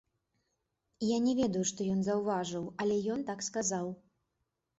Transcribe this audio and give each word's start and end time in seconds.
Я 1.07 1.17
не 1.25 1.33
ведаю, 1.39 1.61
што 1.73 1.79
ён 1.97 2.01
заўважыў, 2.07 2.65
але 2.85 2.97
ён 3.19 3.23
так 3.29 3.47
сказаў. 3.51 3.95